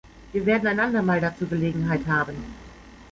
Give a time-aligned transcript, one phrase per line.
[0.33, 2.43] Wir werden ein andermal dazu Gelegenheit haben.